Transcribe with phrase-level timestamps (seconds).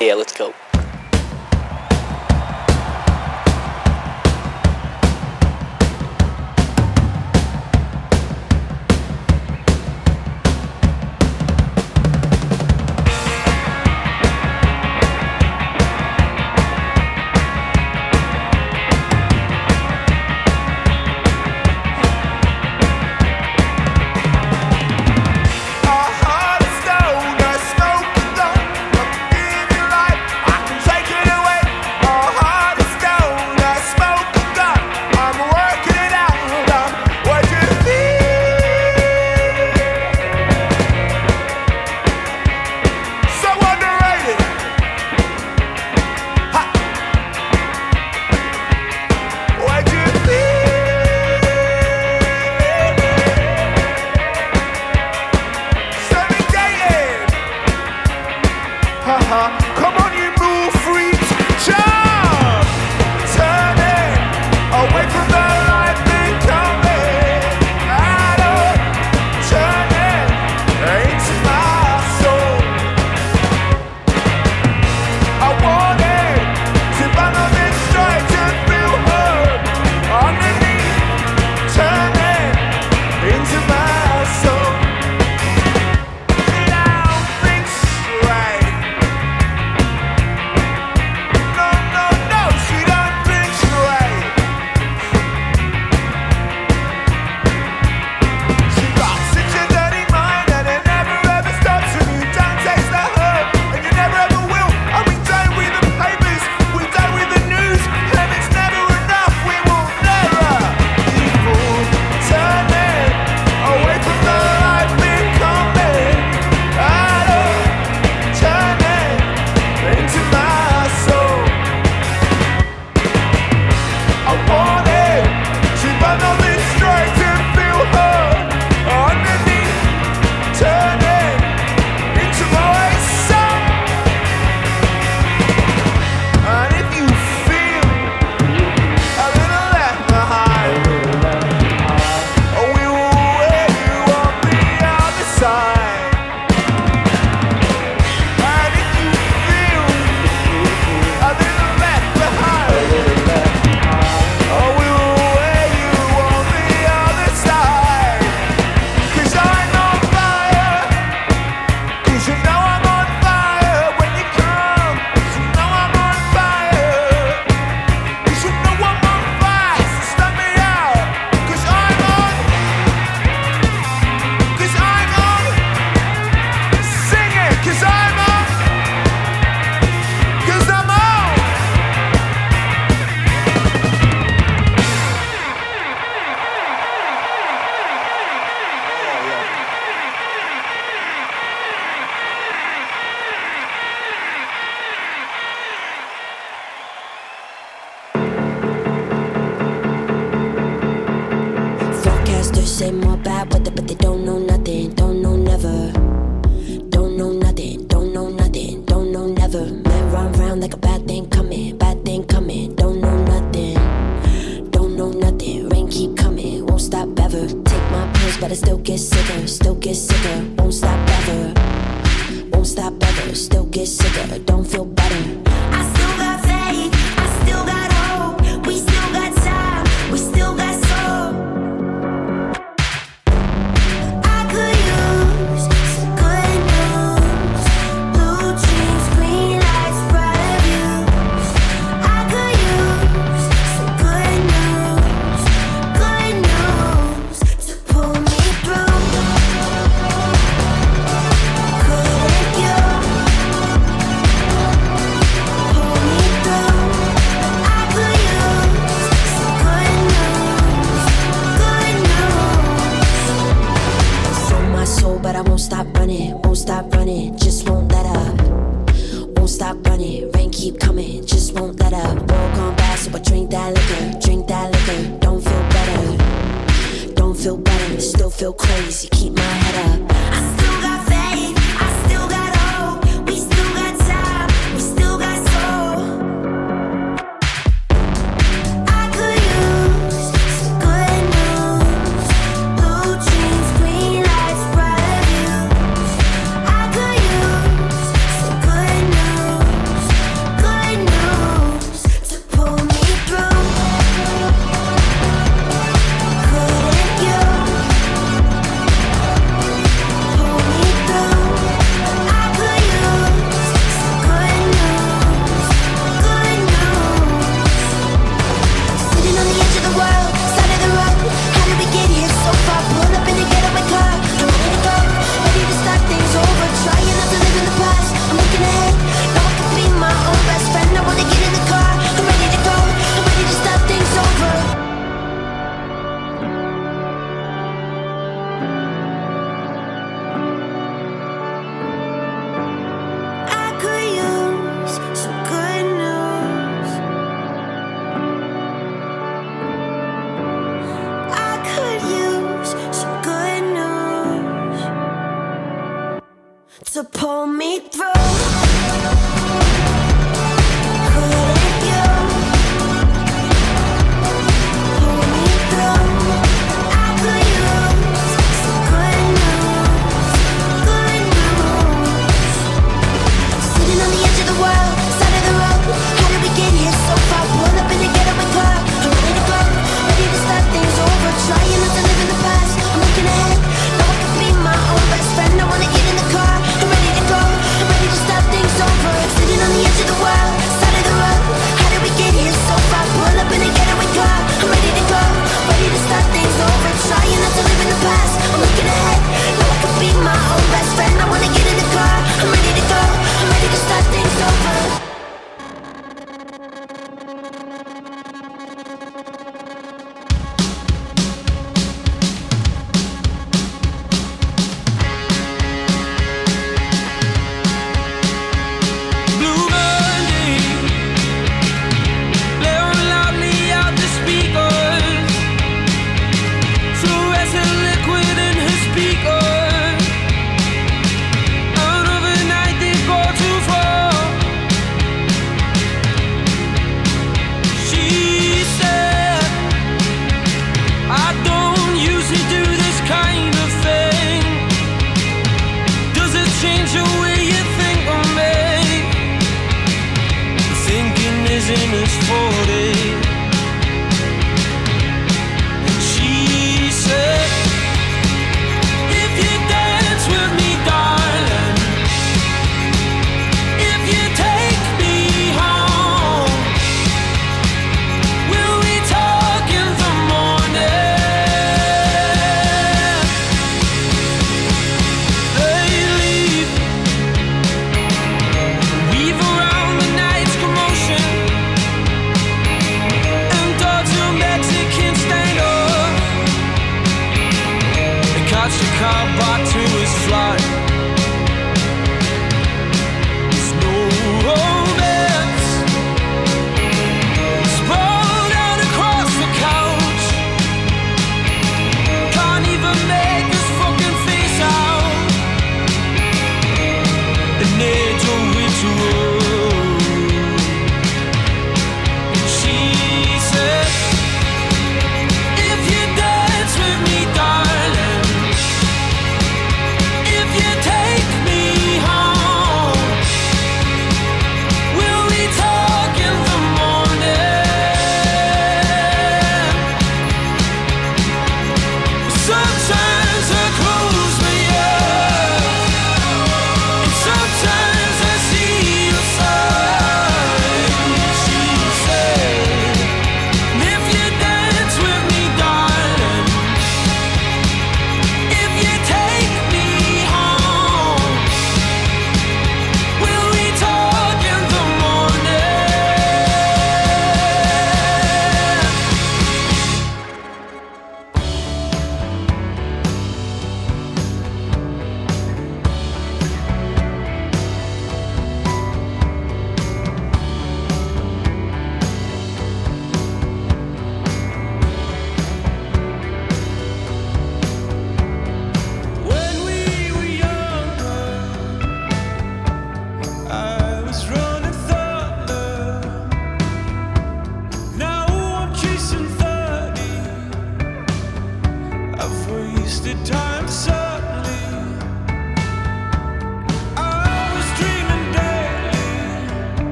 [0.00, 0.54] Yeah, let's go.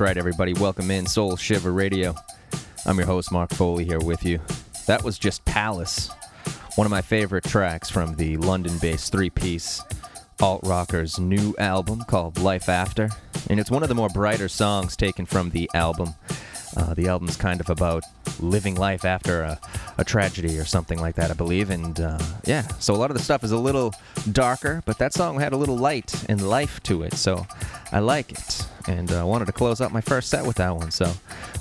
[0.00, 0.54] Right, everybody.
[0.54, 2.14] Welcome in Soul Shiver Radio.
[2.86, 4.38] I'm your host, Mark Foley, here with you.
[4.86, 6.08] That was just Palace,
[6.76, 9.82] one of my favorite tracks from the London based three piece
[10.40, 13.08] alt rockers' new album called Life After.
[13.50, 16.14] And it's one of the more brighter songs taken from the album.
[16.76, 18.04] Uh, the album's kind of about
[18.38, 19.58] living life after a,
[19.98, 21.70] a tragedy or something like that, I believe.
[21.70, 23.92] And uh, yeah, so a lot of the stuff is a little
[24.30, 27.14] darker, but that song had a little light and life to it.
[27.14, 27.46] So
[27.92, 28.66] I like it.
[28.86, 30.90] And I uh, wanted to close out my first set with that one.
[30.90, 31.12] So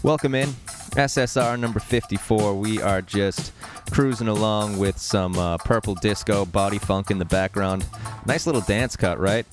[0.03, 0.50] welcome in.
[0.91, 2.55] SSR number 54.
[2.55, 3.53] We are just
[3.91, 7.86] cruising along with some uh, purple disco, body funk in the background.
[8.25, 9.46] Nice little dance cut, right?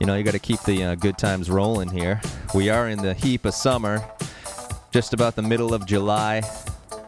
[0.00, 2.20] You know, you got to keep the uh, good times rolling here.
[2.54, 4.04] We are in the heap of summer
[4.90, 6.42] just about the middle of July.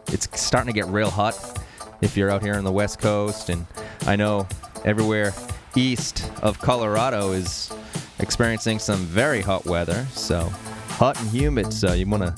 [0.09, 1.63] It's starting to get real hot
[2.01, 3.49] if you're out here on the West Coast.
[3.49, 3.67] And
[4.07, 4.49] I know
[4.85, 5.33] everywhere
[5.77, 7.73] east of Colorado is
[8.21, 10.07] experiencing some very hot weather.
[10.13, 10.51] So
[10.89, 11.73] hot and humid.
[11.73, 12.35] So you want to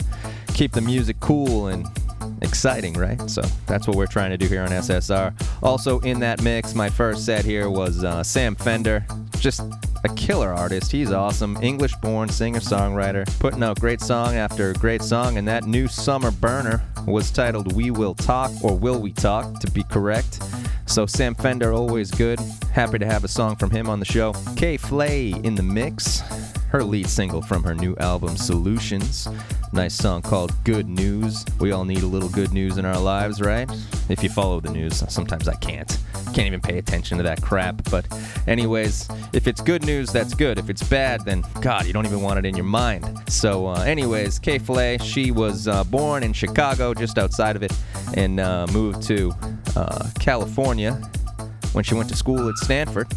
[0.55, 1.87] keep the music cool and
[2.43, 3.21] exciting, right?
[3.31, 5.33] So that's what we're trying to do here on SSR.
[5.63, 9.07] Also in that mix, my first set here was uh, Sam Fender.
[9.39, 9.61] Just
[10.05, 10.91] a killer artist.
[10.93, 11.57] He's awesome.
[11.63, 15.39] English born singer songwriter, putting out great song after great song.
[15.39, 19.71] And that new summer burner was titled We Will Talk, or Will We Talk, to
[19.71, 20.43] be correct.
[20.87, 22.39] So Sam Fender, always good.
[22.73, 24.35] Happy to have a song from him on the show.
[24.57, 26.23] K Flay in the mix,
[26.73, 29.29] her lead single from her new album Solutions.
[29.75, 31.45] Nice song called Good News.
[31.61, 33.71] We all need a little good news in our lives, right?
[34.09, 35.99] If you follow the news, sometimes I can't.
[36.33, 37.91] Can't even pay attention to that crap.
[37.91, 38.07] But,
[38.47, 40.59] anyways, if it's good news, that's good.
[40.59, 43.23] If it's bad, then God, you don't even want it in your mind.
[43.29, 47.73] So, uh, anyways, K Flay, she was uh, born in Chicago, just outside of it,
[48.15, 49.35] and uh, moved to
[49.77, 50.95] uh, California
[51.73, 53.13] when she went to school at Stanford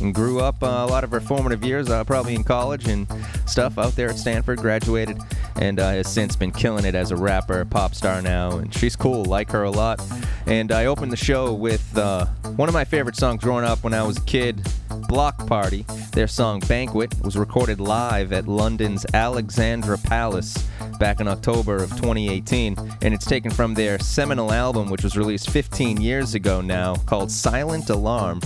[0.00, 3.06] and grew up uh, a lot of her formative years, uh, probably in college and
[3.46, 5.18] stuff out there at Stanford, graduated
[5.56, 8.96] and uh, has since been killing it as a rapper, pop star now, and she's
[8.96, 10.00] cool, like her a lot.
[10.46, 13.94] And I opened the show with uh, one of my favorite songs growing up when
[13.94, 14.66] I was a kid,
[15.08, 15.84] Bloc Party.
[16.12, 20.56] Their song Banquet was recorded live at London's Alexandra Palace
[20.98, 25.50] back in October of 2018, and it's taken from their seminal album, which was released
[25.50, 28.40] 15 years ago now, called Silent Alarm.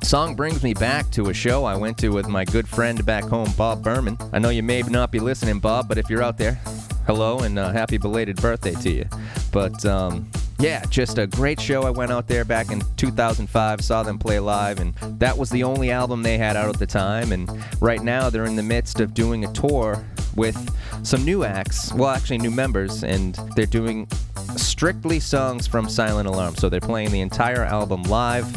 [0.00, 3.04] The song brings me back to a show I went to with my good friend
[3.04, 4.16] back home, Bob Berman.
[4.32, 6.60] I know you may not be listening, Bob, but if you're out there,
[7.06, 9.04] hello and uh, happy belated birthday to you.
[9.50, 11.82] But um, yeah, just a great show.
[11.82, 15.64] I went out there back in 2005, saw them play live, and that was the
[15.64, 17.32] only album they had out at the time.
[17.32, 20.04] And right now, they're in the midst of doing a tour
[20.36, 20.56] with
[21.02, 24.08] some new acts, well, actually, new members, and they're doing
[24.56, 26.54] strictly songs from Silent Alarm.
[26.56, 28.56] So they're playing the entire album live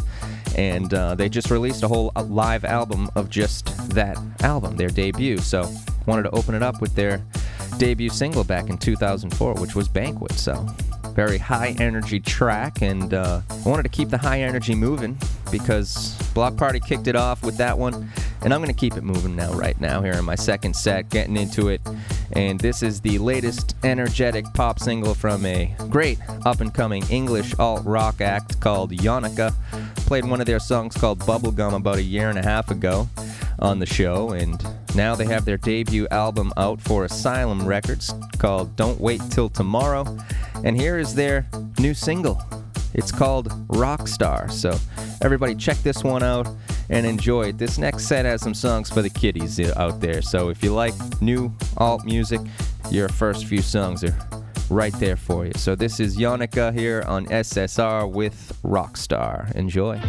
[0.55, 5.37] and uh, they just released a whole live album of just that album, their debut.
[5.37, 5.69] So
[6.05, 7.23] wanted to open it up with their
[7.77, 10.33] debut single back in 2004, which was Banquet.
[10.33, 10.65] So
[11.15, 15.17] very high energy track, and uh, I wanted to keep the high energy moving
[15.49, 19.35] because Bloc Party kicked it off with that one, and I'm to keep it moving
[19.35, 21.81] now, right now, here in my second set, getting into it.
[22.33, 27.55] And this is the latest energetic pop single from a great up and coming English
[27.59, 29.53] alt rock act called Yonaka.
[30.07, 33.07] Played one of their songs called Bubblegum about a year and a half ago
[33.59, 34.63] on the show, and
[34.95, 40.17] now they have their debut album out for Asylum Records called Don't Wait Till Tomorrow.
[40.63, 41.47] And here is their
[41.79, 42.41] new single.
[42.93, 44.49] It's called Rockstar.
[44.51, 44.77] So
[45.21, 46.47] everybody check this one out
[46.89, 47.57] and enjoy it.
[47.57, 50.21] This next set has some songs for the kiddies out there.
[50.21, 52.41] So if you like new alt music,
[52.89, 54.15] your first few songs are
[54.69, 55.51] right there for you.
[55.55, 59.51] So this is Yonaka here on SSR with Rockstar.
[59.55, 59.99] Enjoy.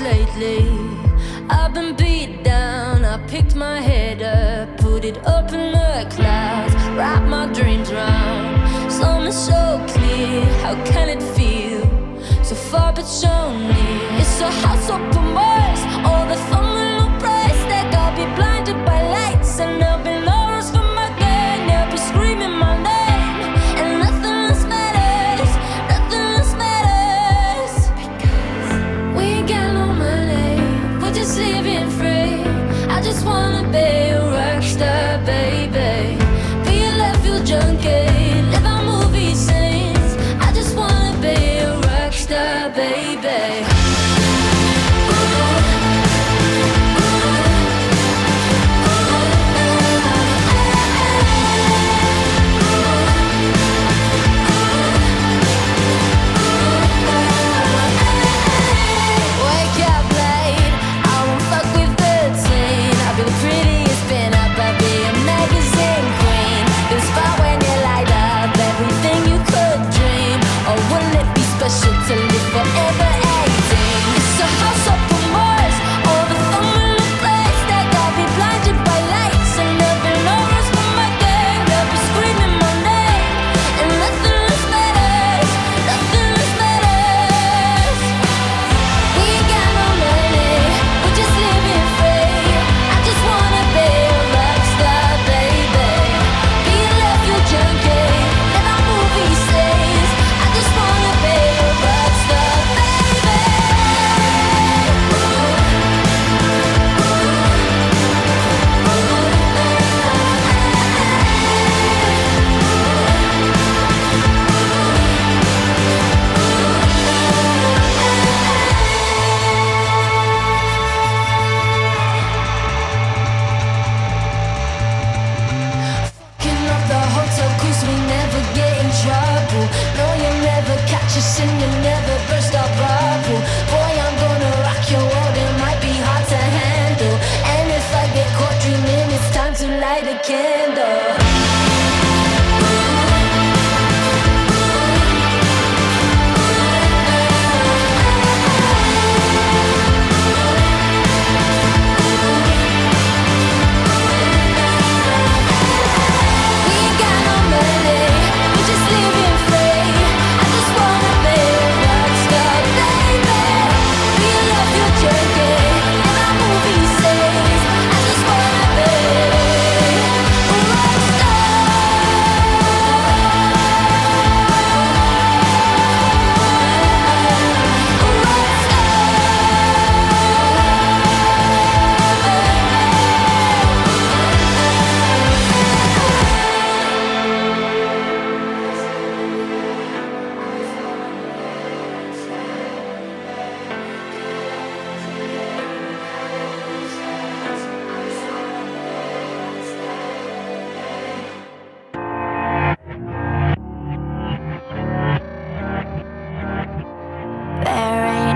[0.00, 0.68] Lately.
[1.50, 6.74] I've been beat down, I picked my head up, put it up in the clouds,
[6.96, 8.90] wrap my dreams round.
[8.90, 11.82] Something so clear, how can it feel?
[12.42, 14.20] So far but so near.
[14.20, 15.00] It's a house of
[15.36, 17.62] Mars, all the will no price.
[17.70, 20.21] That got be blinded by lights and there'll be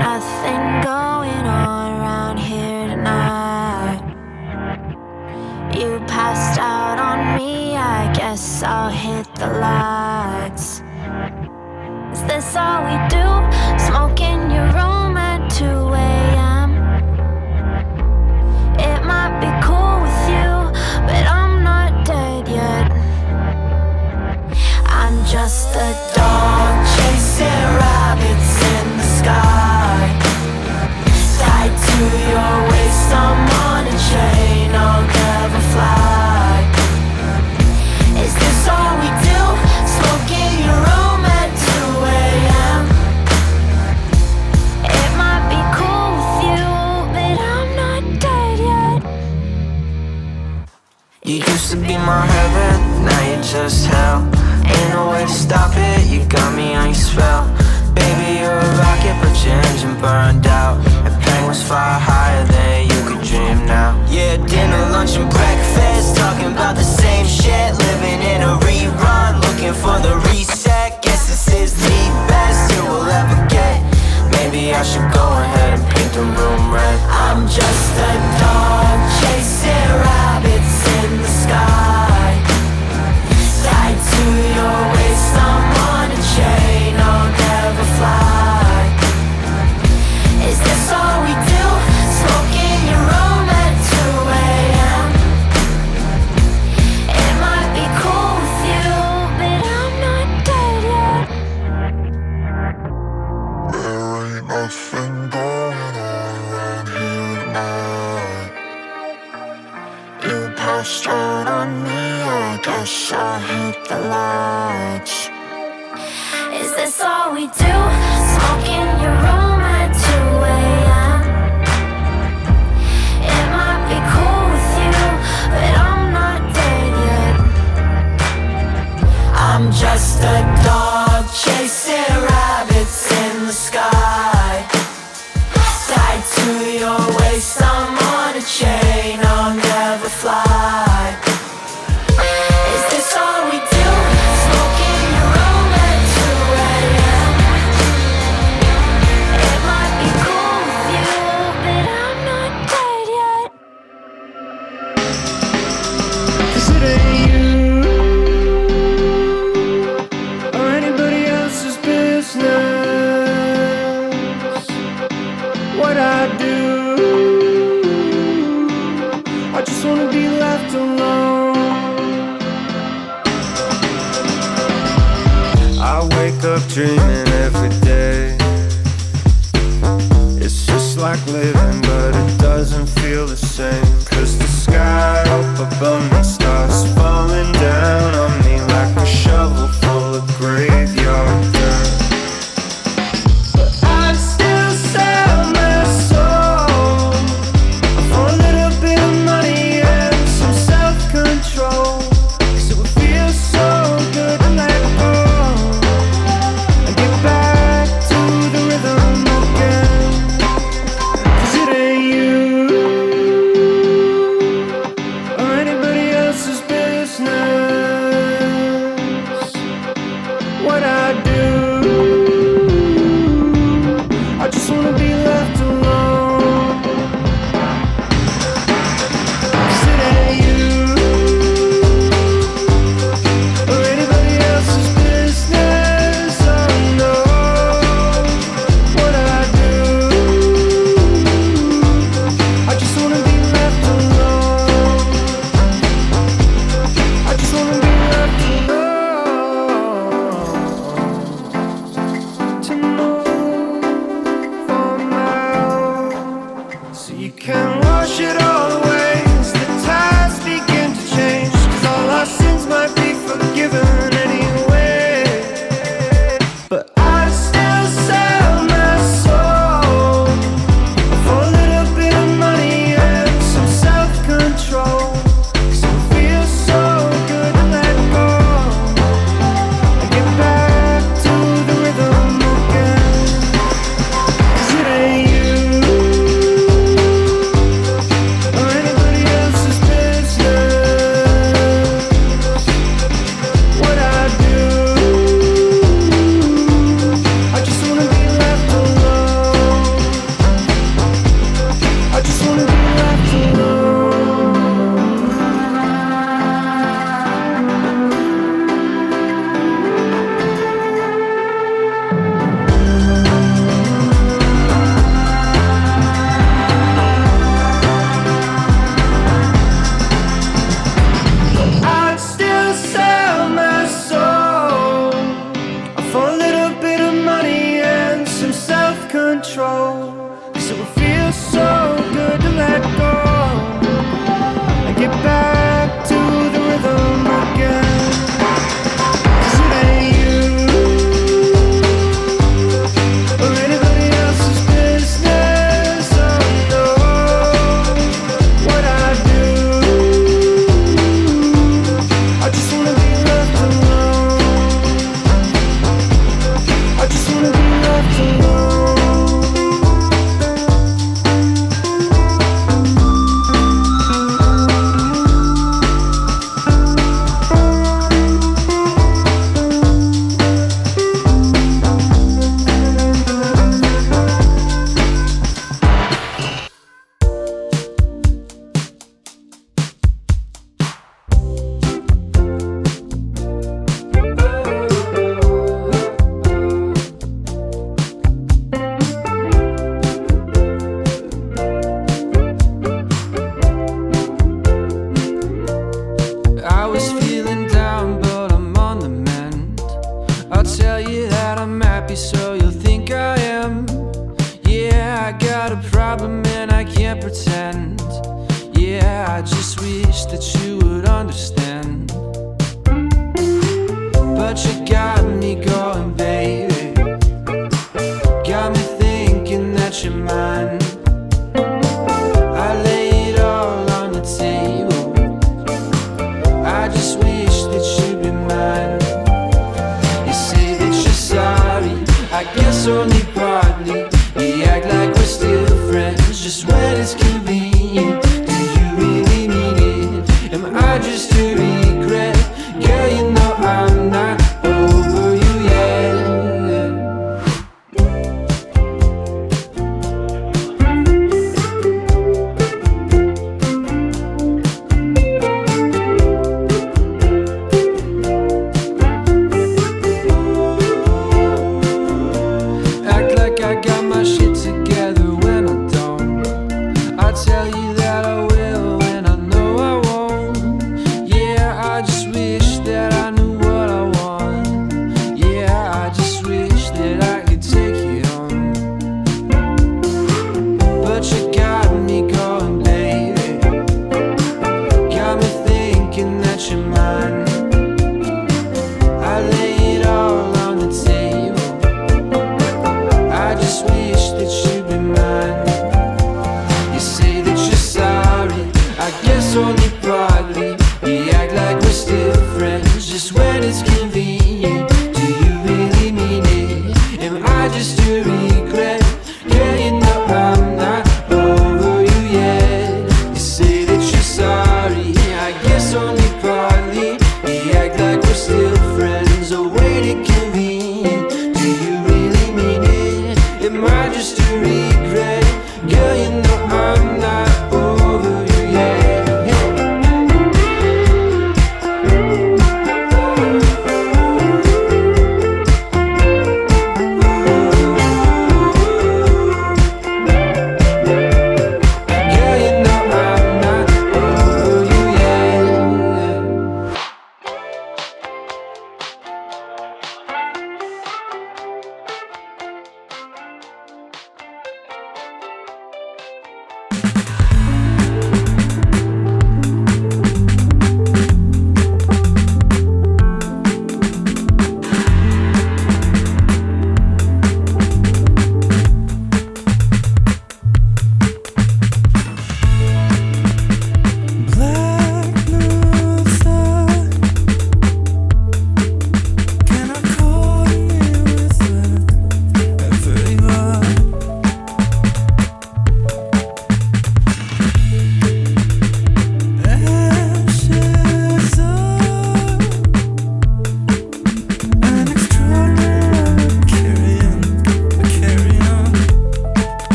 [0.00, 4.00] Nothing going on around here tonight.
[5.74, 10.82] You passed out on me, I guess I'll hit the lights.
[12.14, 13.26] Is this all we do?
[13.78, 16.70] Smoke in your room at 2 a.m.
[18.80, 20.50] It might be cool with you,
[21.06, 22.90] but I'm not dead yet.
[24.86, 26.09] I'm just a
[53.50, 54.22] just hell.
[54.62, 57.42] Ain't no way to stop it, you got me on your spell.
[57.98, 60.78] Baby, you're a rocket, but your engine burned out.
[61.02, 63.98] And penguins fly higher than you could dream now.
[64.08, 67.74] Yeah, dinner, lunch, and breakfast, talking about the same shit.
[67.90, 71.02] Living in a rerun, looking for the reset.
[71.02, 73.82] Guess this is the best you will ever get.
[74.30, 76.98] Maybe I should go ahead and paint the room red.
[77.10, 81.99] I'm just a dog chasing rabbits in the sky
[84.20, 84.99] to your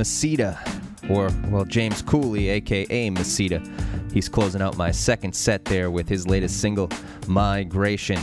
[0.00, 0.56] Masita,
[1.10, 3.60] or, well, James Cooley, aka Masita.
[4.12, 6.88] He's closing out my second set there with his latest single,
[7.28, 8.18] Migration.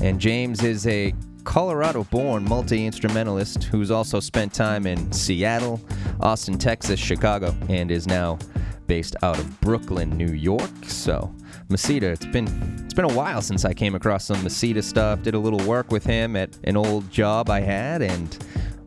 [0.00, 5.80] And James is a Colorado born multi instrumentalist who's also spent time in Seattle,
[6.20, 8.38] Austin, Texas, Chicago, and is now
[8.86, 10.70] based out of Brooklyn, New York.
[10.84, 11.34] So,
[11.68, 12.46] Masita, it's been
[12.84, 15.22] it's been a while since I came across some Masita stuff.
[15.22, 18.38] Did a little work with him at an old job I had, and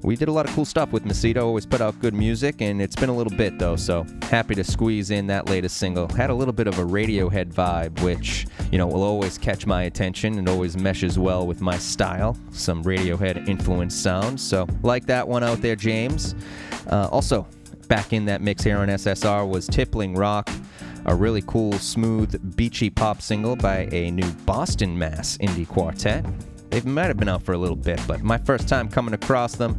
[0.03, 1.41] we did a lot of cool stuff with Masita.
[1.41, 4.63] Always put out good music, and it's been a little bit though, so happy to
[4.63, 6.07] squeeze in that latest single.
[6.09, 9.83] Had a little bit of a Radiohead vibe, which you know will always catch my
[9.83, 12.37] attention and always meshes well with my style.
[12.51, 16.35] Some Radiohead influenced sounds, so like that one out there, James.
[16.91, 17.47] Uh, also,
[17.87, 20.49] back in that mix here on SSR was Tippling Rock
[21.05, 26.25] a really cool, smooth, beachy pop single by a new Boston Mass indie quartet.
[26.71, 29.55] They might have been out for a little bit, but my first time coming across
[29.55, 29.77] them.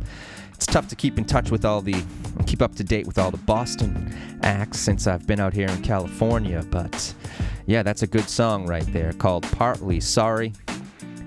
[0.52, 2.05] It's tough to keep in touch with all the,
[2.46, 5.83] keep up to date with all the Boston acts since I've been out here in
[5.83, 6.64] California.
[6.70, 7.14] But
[7.66, 10.52] yeah, that's a good song right there called Partly Sorry.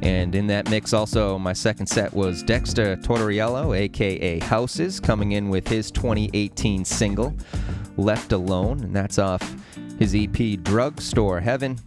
[0.02, 5.50] And in that mix, also, my second set was Dexter Tortoriello, aka Houses, coming in
[5.50, 7.36] with his 2018 single,
[7.98, 8.84] Left Alone.
[8.84, 9.42] And that's off
[9.98, 11.80] his EP, Drugstore Heaven.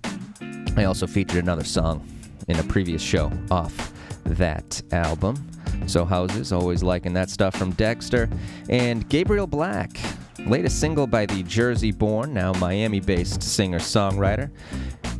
[0.76, 2.06] I also featured another song
[2.48, 3.92] in a previous show off
[4.24, 5.36] that album.
[5.86, 8.28] So Houses, always liking that stuff from Dexter.
[8.68, 9.98] And Gabriel Black,
[10.46, 14.50] latest single by the Jersey born, now Miami based singer songwriter.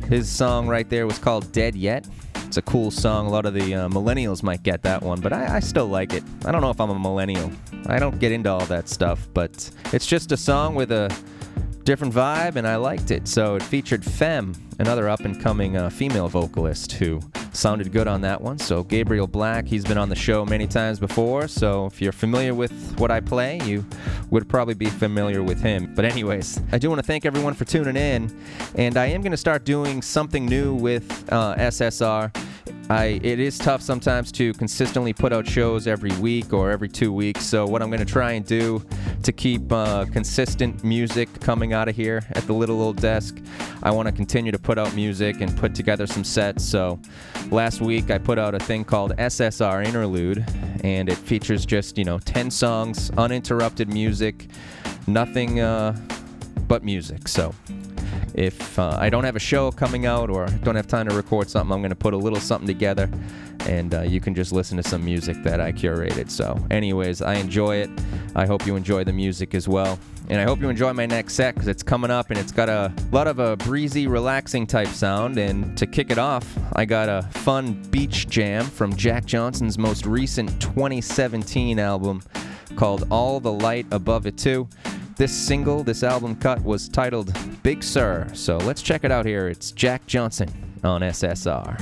[0.09, 2.07] His song right there was called Dead Yet.
[2.45, 3.27] It's a cool song.
[3.27, 6.13] A lot of the uh, millennials might get that one, but I, I still like
[6.13, 6.23] it.
[6.45, 7.51] I don't know if I'm a millennial.
[7.85, 11.15] I don't get into all that stuff, but it's just a song with a
[11.89, 13.27] different vibe, and I liked it.
[13.27, 17.19] So it featured Femme, another up and coming uh, female vocalist who
[17.51, 18.59] sounded good on that one.
[18.59, 21.47] So Gabriel Black, he's been on the show many times before.
[21.47, 23.83] So if you're familiar with what I play, you
[24.29, 25.91] would probably be familiar with him.
[25.95, 28.39] But, anyways, I do want to thank everyone for tuning in,
[28.75, 32.31] and I am going to start doing something new with uh, SSR.
[32.91, 37.13] I, it is tough sometimes to consistently put out shows every week or every two
[37.13, 37.45] weeks.
[37.45, 38.83] So what I'm going to try and do
[39.21, 43.37] to keep uh, consistent music coming out of here at the little old desk,
[43.83, 46.65] I want to continue to put out music and put together some sets.
[46.65, 46.99] So
[47.51, 50.43] last week I put out a thing called SSR Interlude,
[50.83, 54.47] and it features just you know 10 songs, uninterrupted music,
[55.05, 55.95] nothing uh,
[56.67, 57.27] but music.
[57.27, 57.53] So
[58.33, 61.49] if uh, I don't have a show coming out or don't have time to record
[61.49, 63.09] something, I'm going to put a little something together
[63.67, 66.29] and uh, you can just listen to some music that I curated.
[66.29, 67.89] So, anyways, I enjoy it.
[68.35, 69.99] I hope you enjoy the music as well.
[70.29, 72.69] And I hope you enjoy my next set because it's coming up and it's got
[72.69, 75.37] a lot of a breezy, relaxing type sound.
[75.37, 80.05] And to kick it off, I got a fun beach jam from Jack Johnson's most
[80.05, 82.21] recent 2017 album
[82.75, 84.67] called All the Light Above It Too.
[85.19, 88.25] This single, this album cut, was titled Big Sur.
[88.33, 89.49] So let's check it out here.
[89.49, 90.47] It's Jack Johnson
[90.81, 91.77] on SSR.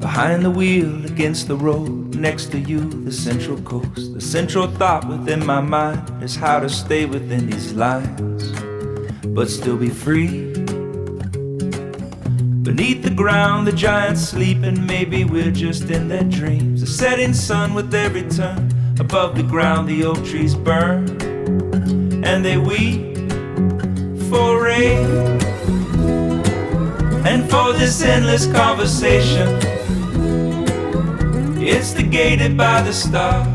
[0.00, 4.12] Behind the wheel, against the road, next to you, the central coast.
[4.12, 8.52] The central thought within my mind is how to stay within these lines,
[9.28, 10.52] but still be free.
[12.62, 16.82] Beneath the ground, the giants sleep, and maybe we're just in their dreams.
[16.82, 18.70] The setting sun with every turn.
[19.00, 21.08] Above the ground, the oak trees burn,
[22.22, 23.16] and they weep
[24.28, 25.06] for rain.
[27.26, 29.69] And for this endless conversation,
[31.70, 33.46] instigated by the stars.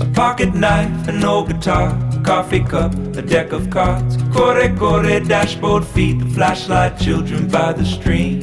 [0.00, 4.16] A pocket knife, an old guitar, a coffee cup, a deck of cards.
[4.32, 8.42] Corre, corre, dashboard feet, the flashlight, children by the stream.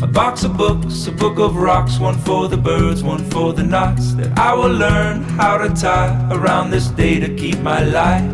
[0.00, 3.64] A box of books, a book of rocks, one for the birds, one for the
[3.64, 8.30] knots that I will learn how to tie around this day to keep my life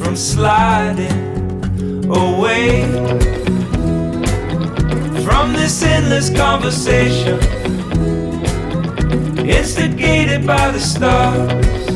[0.00, 1.29] from sliding
[2.16, 2.82] away
[5.24, 7.38] from this endless conversation
[9.48, 11.88] instigated by the stars.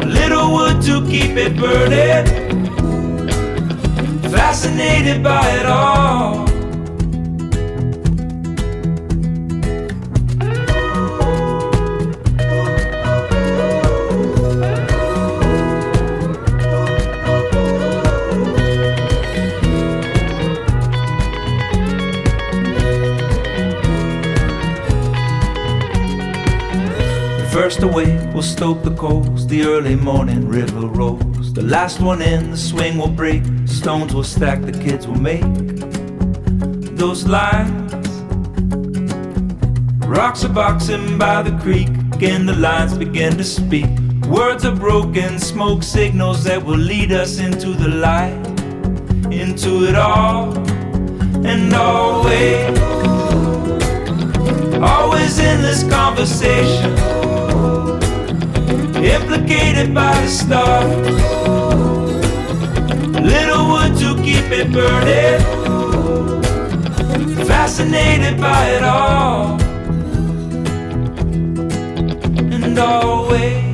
[0.00, 2.26] A little wood to keep it burning,
[4.30, 6.51] fascinated by it all.
[27.82, 29.46] Rest away, we'll stoke the coals.
[29.46, 31.52] The early morning river rolls.
[31.52, 33.42] The last one in, the swing will break.
[33.66, 35.42] Stones will stack, the kids will make
[36.96, 37.92] those lines.
[40.06, 41.88] Rocks are boxing by the creek.
[42.14, 43.88] Again, the lines begin to speak.
[44.28, 48.38] Words are broken, smoke signals that will lead us into the light,
[49.32, 50.56] into it all
[51.44, 52.78] and always.
[54.80, 57.21] Always in this conversation,
[59.02, 60.92] implicated by the stars.
[63.20, 65.40] Little wood to keep it burning,
[67.46, 69.60] fascinated by it all,
[72.52, 73.71] and always.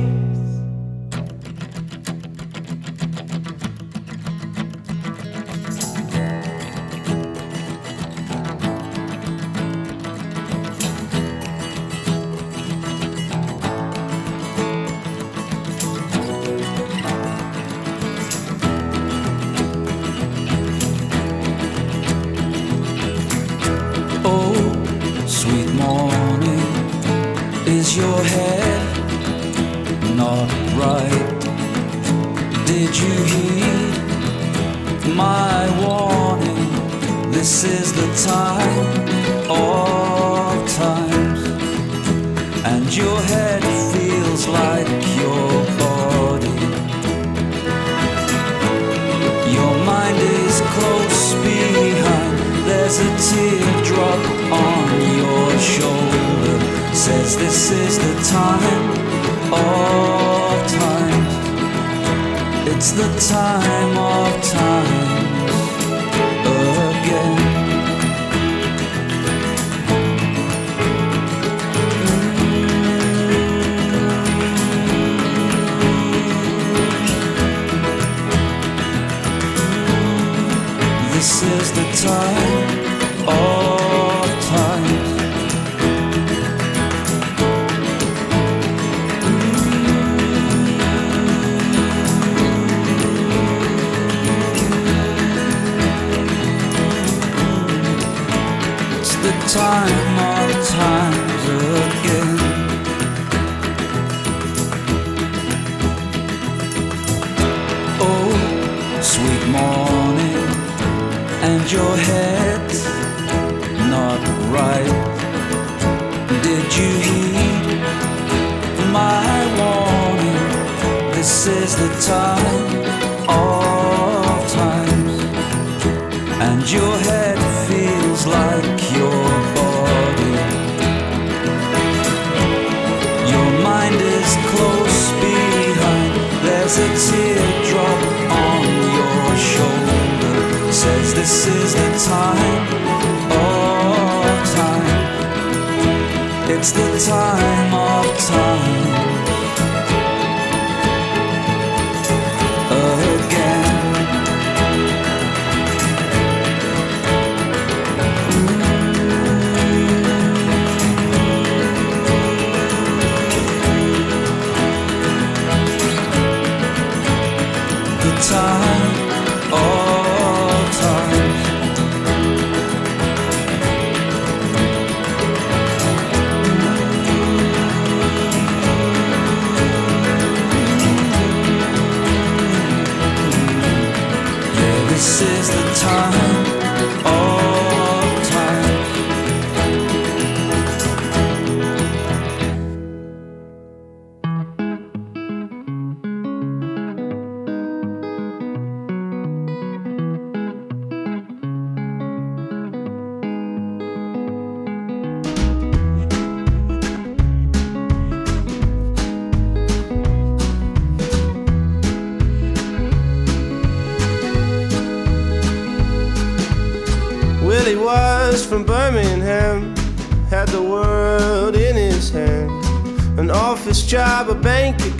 [146.59, 148.68] It's the time of time.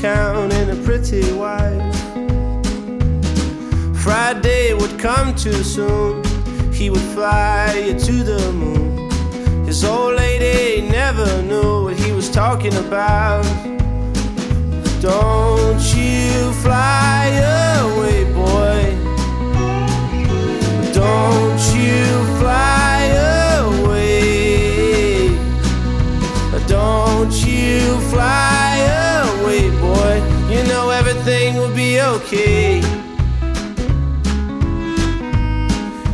[0.01, 1.95] Bank and a pretty wife.
[4.01, 6.23] Friday would come too soon,
[6.73, 9.09] he would fly you to the moon.
[9.65, 13.43] His old lady never knew what he was talking about.
[15.01, 17.27] Don't you fly
[17.79, 18.95] away, boy.
[20.93, 22.05] Don't you
[22.39, 22.98] fly
[32.31, 32.79] okay.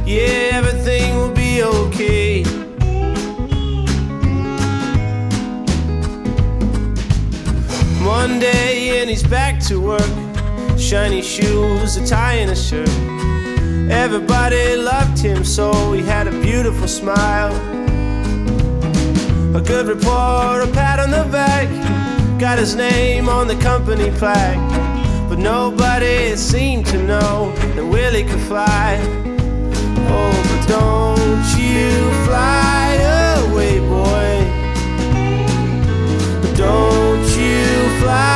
[0.06, 2.44] Yeah, everything will be okay.
[8.02, 10.02] Monday and he's back to work.
[10.78, 12.90] Shiny shoes, a tie, and a shirt.
[13.90, 17.54] Everybody loved him so he had a beautiful smile.
[19.56, 21.68] A good report, a pat on the back.
[22.40, 24.85] Got his name on the company plaque.
[25.36, 28.98] But nobody seemed to know that Willie could fly.
[30.08, 31.92] Oh, but don't you
[32.24, 32.96] fly
[33.44, 34.32] away, boy.
[36.56, 38.35] Don't you fly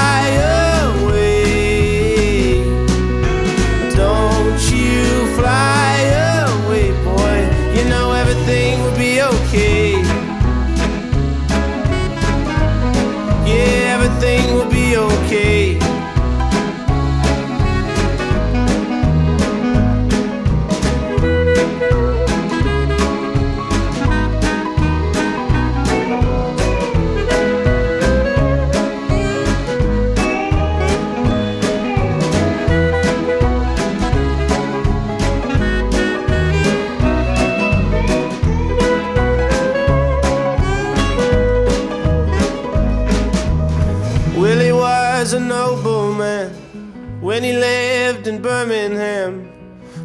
[48.40, 49.52] in Birmingham,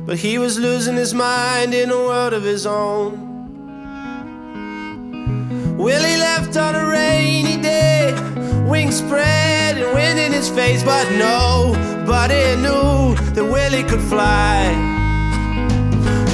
[0.06, 3.12] but he was losing his mind in a world of his own.
[5.76, 8.12] Willie left on a rainy day,
[8.68, 14.74] wings spread and wind in his face, but nobody knew that Willie could fly.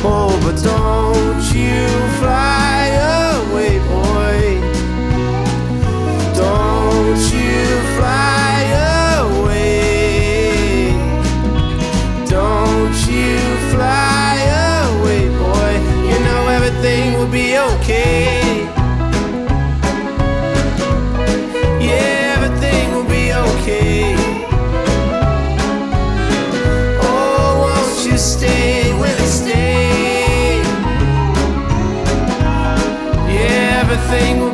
[0.03, 1.87] Oh, but don't you
[2.21, 2.87] fly
[3.29, 4.61] away, boy.
[6.35, 7.61] Don't you
[7.97, 8.50] fly
[17.91, 18.63] okay.
[21.81, 24.15] Yeah, everything will be okay.
[27.03, 28.79] Oh, won't you stay?
[29.27, 30.63] Stay?
[33.29, 34.50] Yeah, everything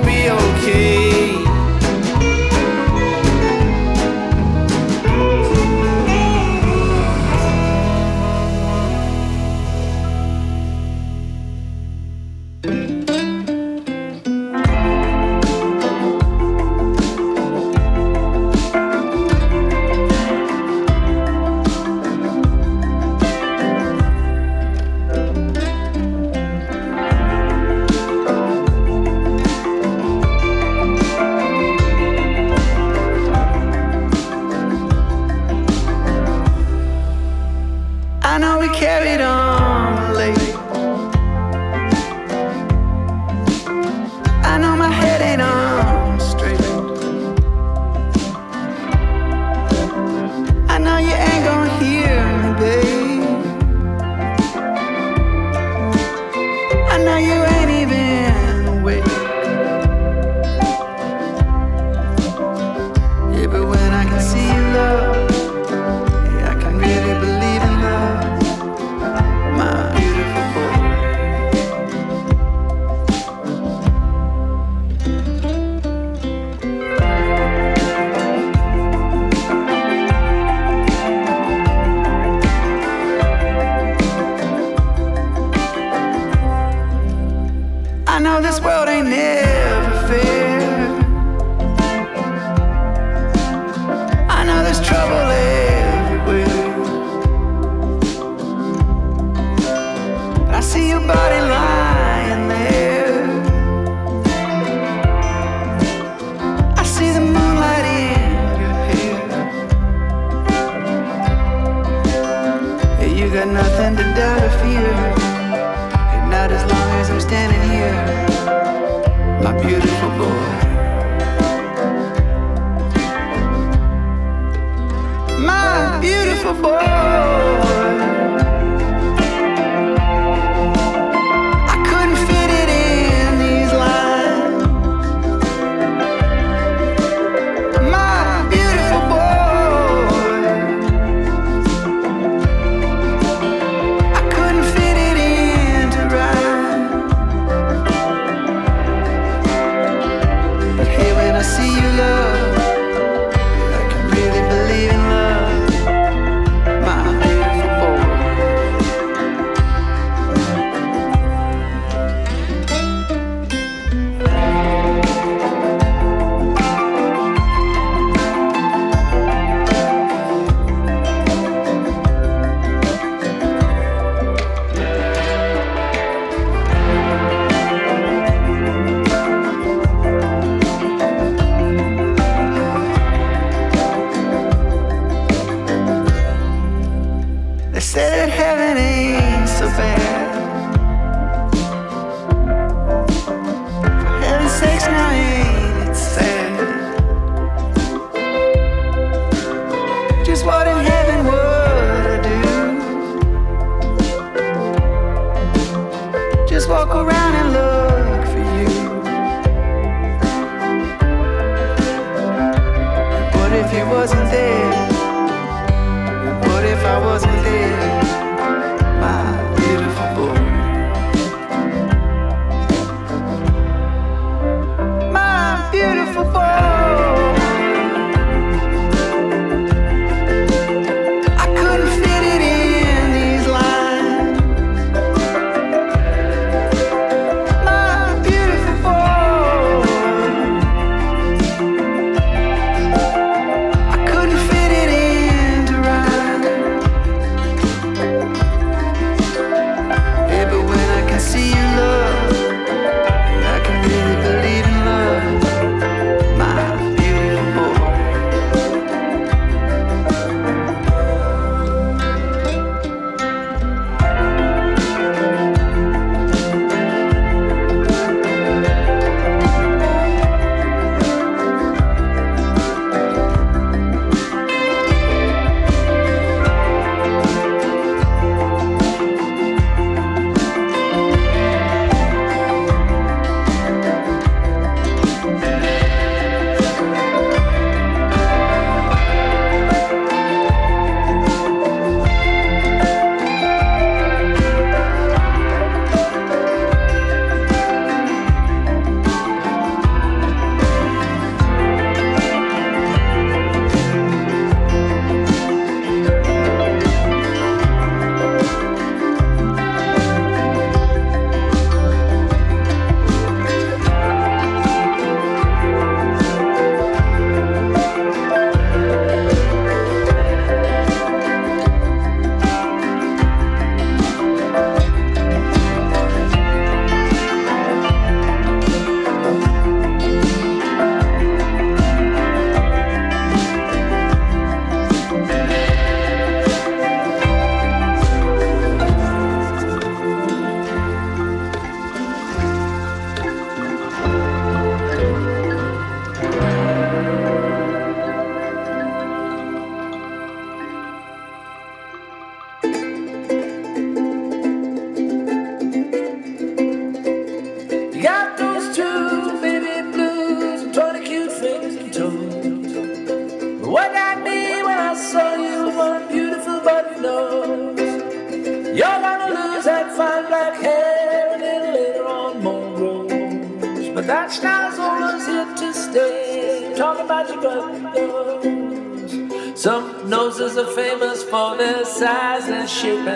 [382.77, 383.15] size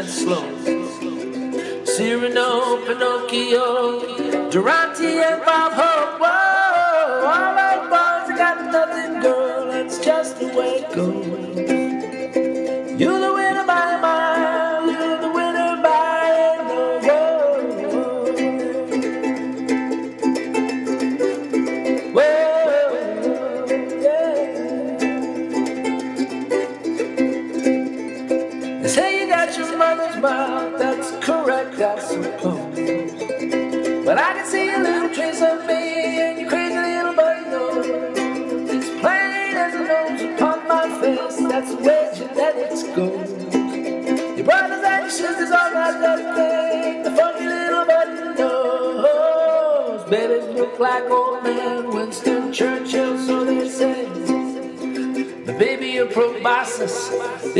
[56.91, 57.60] proboscis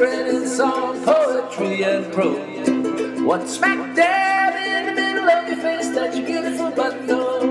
[0.00, 3.20] song, poetry, and prose.
[3.20, 7.42] What smack dab in the middle of your face that you're beautiful but no.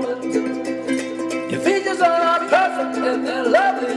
[1.48, 3.94] Your features are perfect and they're lovely,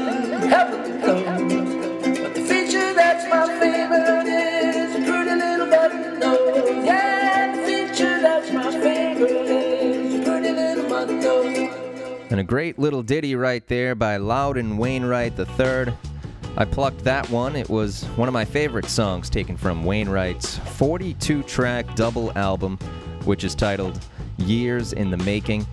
[0.48, 2.20] heaven knows.
[2.20, 6.86] But the feature that's my favorite is pretty little button nose.
[6.86, 12.30] Yeah, the feature that's my favorite is pretty little button nose.
[12.30, 16.13] And a great little ditty right there by Loudon Wainwright III.
[16.56, 17.56] I plucked that one.
[17.56, 22.78] It was one of my favorite songs taken from Wainwright's 42 track double album,
[23.26, 24.00] which is titled
[24.38, 25.66] Years in the Making.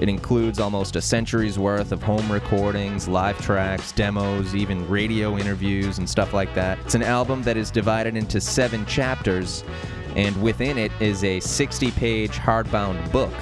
[0.00, 5.98] It includes almost a century's worth of home recordings, live tracks, demos, even radio interviews,
[5.98, 6.78] and stuff like that.
[6.80, 9.64] It's an album that is divided into seven chapters,
[10.16, 13.32] and within it is a 60 page hardbound book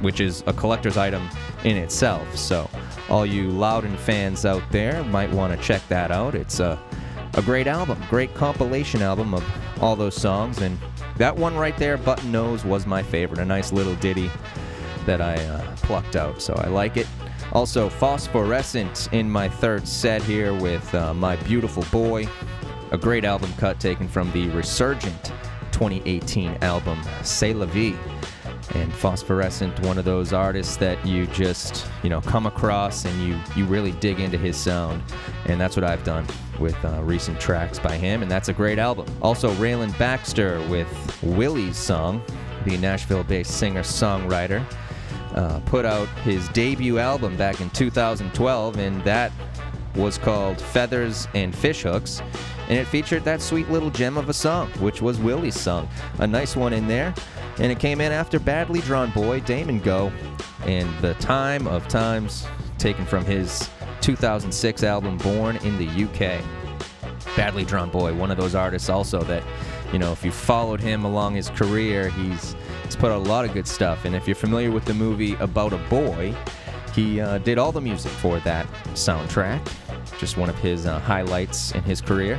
[0.00, 1.28] which is a collector's item
[1.64, 2.36] in itself.
[2.36, 2.68] So,
[3.08, 6.34] all you Loudon fans out there might want to check that out.
[6.34, 6.78] It's a,
[7.34, 9.44] a great album, great compilation album of
[9.80, 10.58] all those songs.
[10.58, 10.78] And
[11.16, 13.40] that one right there, Button Nose, was my favorite.
[13.40, 14.30] A nice little ditty
[15.06, 16.42] that I uh, plucked out.
[16.42, 17.06] So, I like it.
[17.52, 22.28] Also, Phosphorescent in my third set here with uh, My Beautiful Boy,
[22.90, 25.32] a great album cut taken from the Resurgent
[25.72, 27.96] 2018 album, C'est la Vie
[28.74, 33.38] and phosphorescent one of those artists that you just you know come across and you
[33.56, 35.02] you really dig into his sound.
[35.46, 36.26] And that's what i've done
[36.58, 39.06] with uh, recent tracks by him and that's a great album.
[39.22, 40.88] Also Rayland Baxter with
[41.22, 42.22] willie's song
[42.64, 44.64] the nashville-based singer-songwriter
[45.34, 49.32] uh, put out his debut album back in 2012 and that
[49.94, 52.20] was called feathers and fishhooks
[52.68, 55.88] and it featured that sweet little gem of a song which was willie's song.
[56.18, 57.14] A nice one in there
[57.60, 60.12] and it came in after Badly Drawn Boy, Damon Gough,
[60.64, 62.46] and The Time of Times,
[62.78, 63.68] taken from his
[64.00, 66.42] 2006 album Born in the UK.
[67.36, 69.42] Badly Drawn Boy, one of those artists also that,
[69.92, 72.54] you know, if you followed him along his career, he's,
[72.84, 74.04] he's put out a lot of good stuff.
[74.04, 76.34] And if you're familiar with the movie About a Boy,
[76.94, 79.60] he uh, did all the music for that soundtrack.
[80.18, 82.38] Just one of his uh, highlights in his career.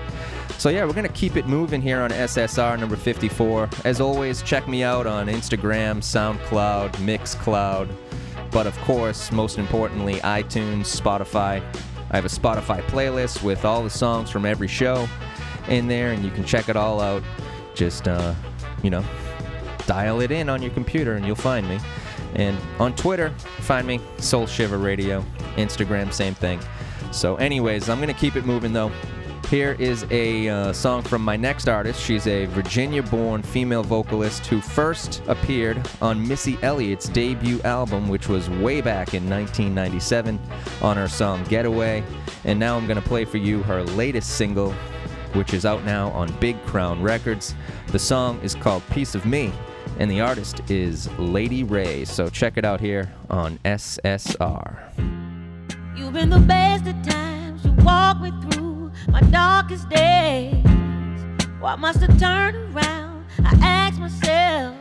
[0.59, 3.69] So yeah, we're gonna keep it moving here on SSR number 54.
[3.85, 7.89] As always, check me out on Instagram, SoundCloud, Mixcloud,
[8.51, 11.63] but of course, most importantly, iTunes, Spotify.
[12.11, 15.07] I have a Spotify playlist with all the songs from every show
[15.69, 17.23] in there, and you can check it all out.
[17.73, 18.35] Just uh,
[18.83, 19.05] you know,
[19.87, 21.79] dial it in on your computer, and you'll find me.
[22.35, 23.29] And on Twitter,
[23.61, 25.23] find me Soul Shiver Radio.
[25.55, 26.59] Instagram, same thing.
[27.11, 28.91] So, anyways, I'm gonna keep it moving though.
[29.49, 31.99] Here is a uh, song from my next artist.
[31.99, 38.29] She's a Virginia born female vocalist who first appeared on Missy Elliott's debut album, which
[38.29, 40.39] was way back in 1997,
[40.83, 42.03] on her song Getaway.
[42.43, 44.71] And now I'm going to play for you her latest single,
[45.33, 47.55] which is out now on Big Crown Records.
[47.87, 49.51] The song is called Piece of Me,
[49.97, 52.05] and the artist is Lady Wray.
[52.05, 54.77] So check it out here on SSR.
[55.97, 57.65] You've been the best times.
[57.65, 58.58] You walk me through
[59.11, 60.65] my darkest days.
[61.59, 63.25] What must have turned around?
[63.43, 64.78] I ask myself.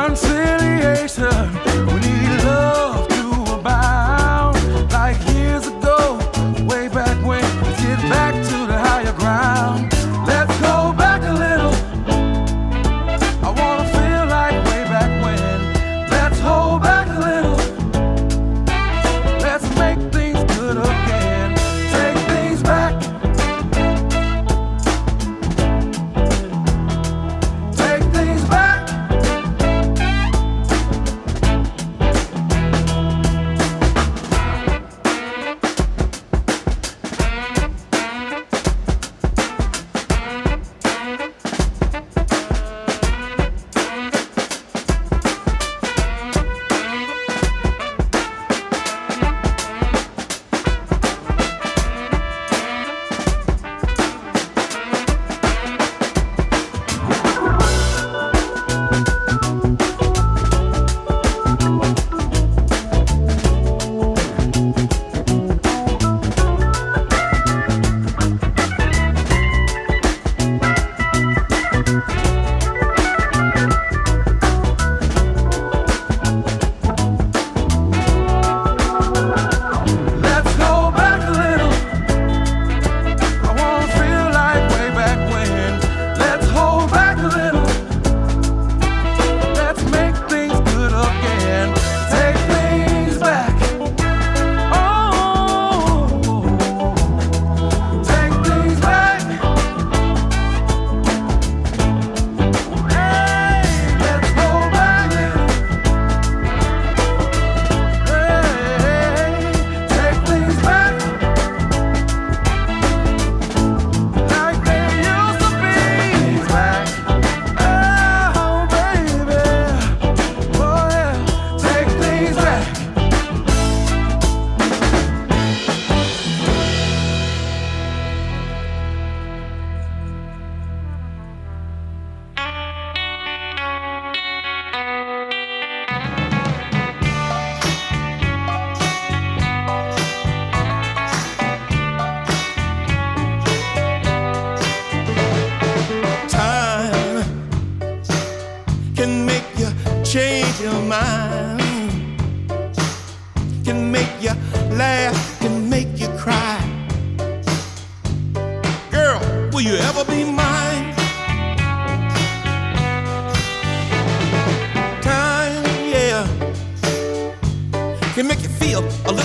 [0.00, 2.19] Need conciliation, we need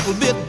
[0.07, 0.44] little bit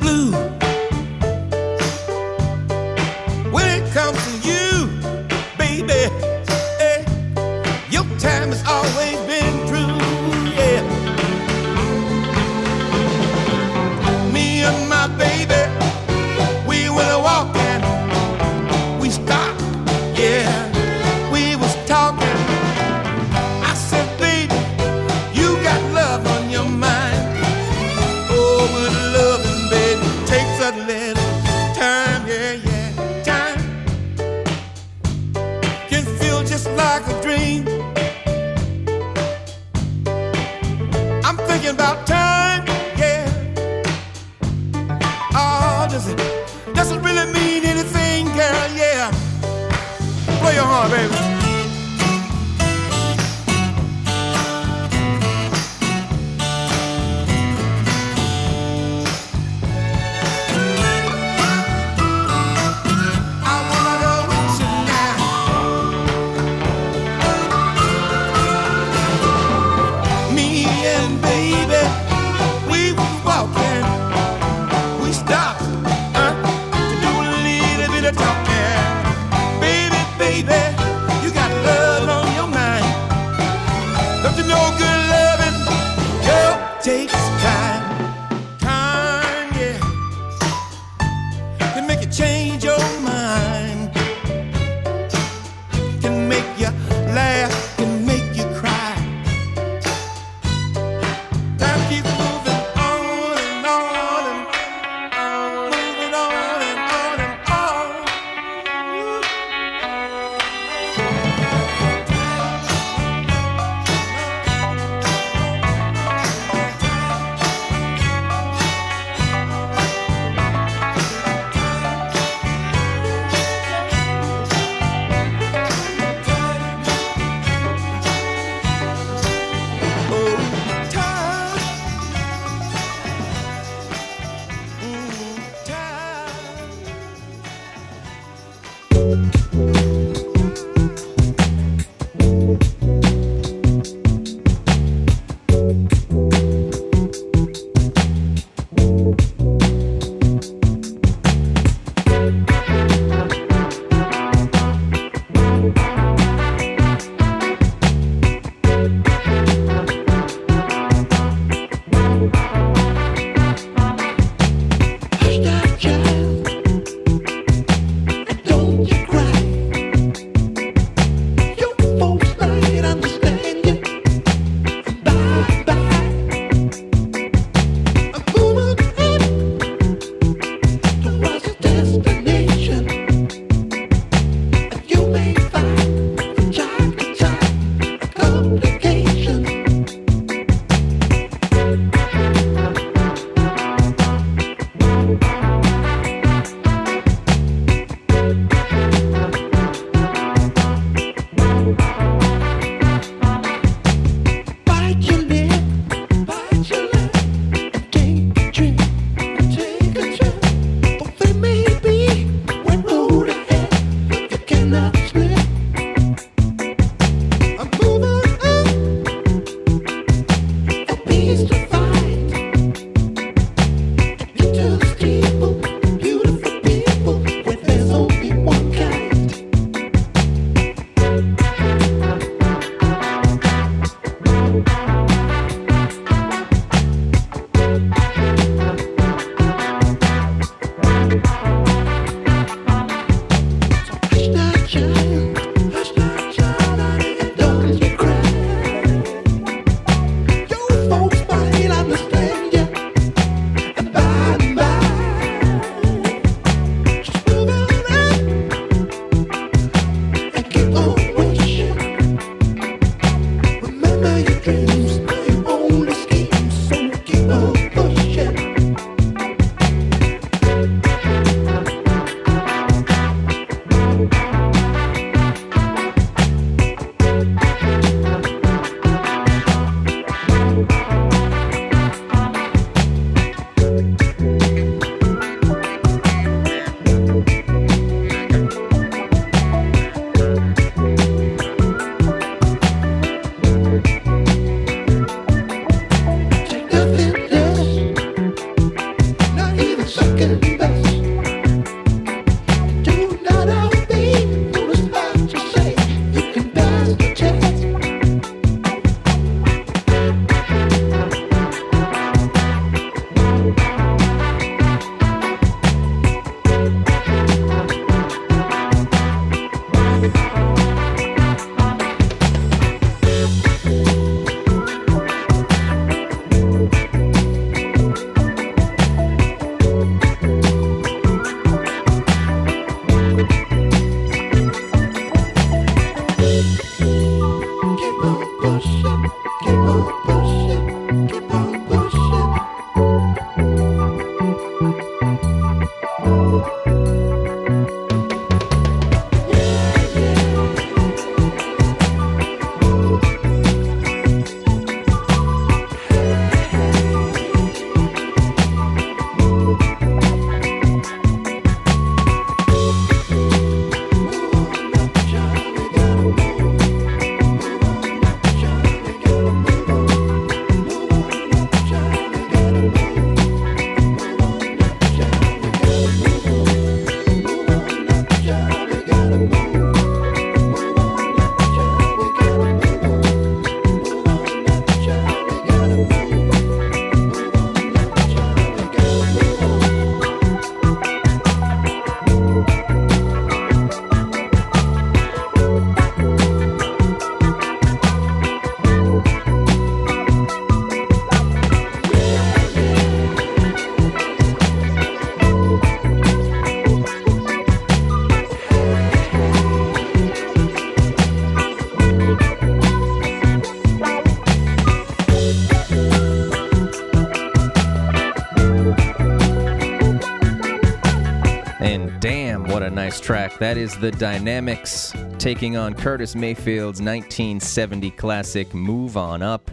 [422.57, 423.39] What a nice track.
[423.39, 429.51] That is the Dynamics taking on Curtis Mayfield's 1970 classic Move On Up.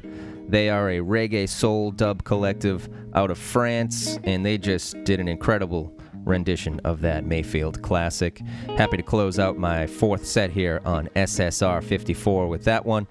[0.47, 5.27] They are a reggae soul dub collective out of France, and they just did an
[5.27, 5.93] incredible
[6.23, 8.39] rendition of that Mayfield classic.
[8.77, 13.05] Happy to close out my fourth set here on SSR 54 with that one.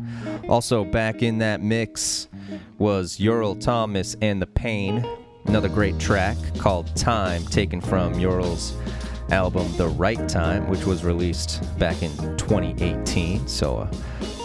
[0.48, 2.28] Also, back in that mix
[2.78, 5.06] was Ural Thomas and The Pain,
[5.44, 8.74] another great track called Time, taken from Ural's
[9.32, 13.48] album The Right Time, which was released back in 2018.
[13.48, 13.92] So, uh,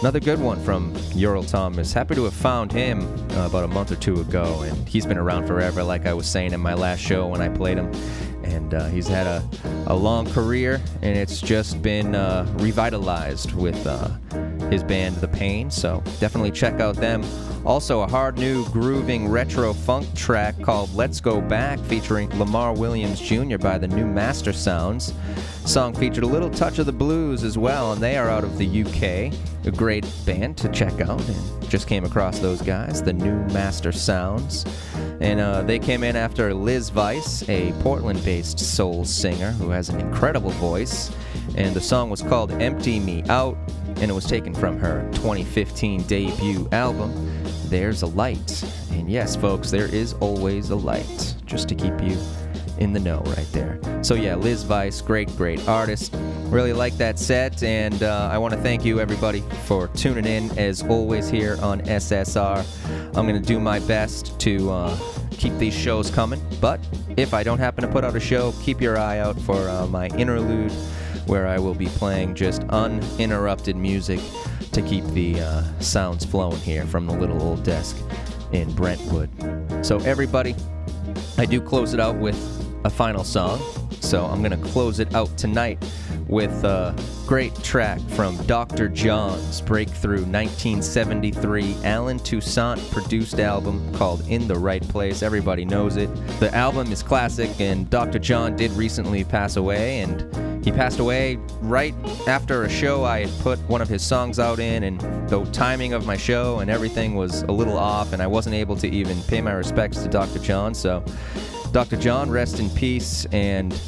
[0.00, 1.92] another good one from Ural Thomas.
[1.92, 3.02] Happy to have found him
[3.32, 6.26] uh, about a month or two ago, and he's been around forever, like I was
[6.26, 7.92] saying in my last show when I played him.
[8.42, 9.46] And uh, he's had a,
[9.88, 14.08] a long career, and it's just been uh, revitalized with uh,
[14.70, 15.70] his band The Pain.
[15.70, 17.24] So, definitely check out them.
[17.64, 23.20] Also, a hard new grooving retro funk track called Let's Go Back featuring Lamar Williams
[23.20, 23.58] Jr.
[23.58, 25.12] by the New Mastersounds.
[25.66, 28.56] Song featured a little touch of the blues as well, and they are out of
[28.56, 29.34] the UK.
[29.66, 34.66] A great band to check out, and just came across those guys, the New Mastersounds.
[35.20, 39.88] And uh, they came in after Liz Vice, a Portland based soul singer who has
[39.88, 41.10] an incredible voice.
[41.58, 43.58] And the song was called Empty Me Out,
[43.96, 47.12] and it was taken from her 2015 debut album,
[47.64, 48.62] There's a Light.
[48.92, 52.16] And yes, folks, there is always a light, just to keep you
[52.78, 53.80] in the know right there.
[54.02, 56.14] So yeah, Liz Vice, great, great artist.
[56.44, 60.56] Really like that set, and uh, I want to thank you everybody for tuning in
[60.56, 62.64] as always here on SSR.
[63.16, 64.98] I'm gonna do my best to uh,
[65.32, 66.78] keep these shows coming, but
[67.16, 69.88] if I don't happen to put out a show, keep your eye out for uh,
[69.88, 70.72] my interlude,
[71.28, 74.20] where I will be playing just uninterrupted music
[74.72, 77.96] to keep the uh, sounds flowing here from the little old desk
[78.52, 79.30] in Brentwood.
[79.84, 80.54] So everybody,
[81.36, 82.36] I do close it out with
[82.84, 83.60] a final song.
[84.00, 85.78] So I'm going to close it out tonight
[86.28, 86.94] with a
[87.26, 88.88] great track from Dr.
[88.88, 95.22] John's breakthrough 1973 Allen Toussaint produced album called In the Right Place.
[95.22, 96.08] Everybody knows it.
[96.40, 98.18] The album is classic, and Dr.
[98.18, 101.94] John did recently pass away, and he passed away right
[102.26, 105.92] after a show I had put one of his songs out in, and the timing
[105.92, 109.22] of my show and everything was a little off, and I wasn't able to even
[109.22, 110.38] pay my respects to Dr.
[110.38, 110.74] John.
[110.74, 111.02] So,
[111.72, 111.96] Dr.
[111.96, 113.78] John, rest in peace, and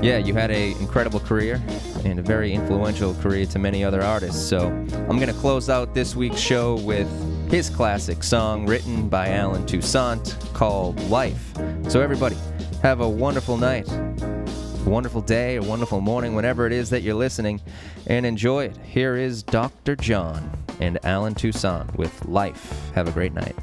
[0.00, 1.60] yeah, you had a incredible career
[2.04, 4.46] and a very influential career to many other artists.
[4.46, 7.08] So I'm gonna close out this week's show with
[7.50, 11.52] his classic song written by Allen Toussaint called Life.
[11.88, 12.36] So everybody,
[12.82, 17.14] have a wonderful night, a wonderful day, a wonderful morning, whenever it is that you're
[17.14, 17.60] listening,
[18.06, 18.76] and enjoy it.
[18.84, 19.96] Here is Dr.
[19.96, 20.50] John
[20.80, 22.90] and Allen Toussaint with Life.
[22.94, 23.56] Have a great night.